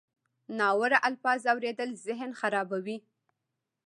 [0.57, 2.97] ناوړه الفاظ اورېدل ذهن خرابوي.